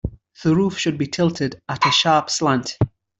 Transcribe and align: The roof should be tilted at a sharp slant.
The 0.43 0.55
roof 0.55 0.79
should 0.79 0.97
be 0.97 1.05
tilted 1.05 1.61
at 1.69 1.85
a 1.85 1.91
sharp 1.91 2.31
slant. 2.31 2.75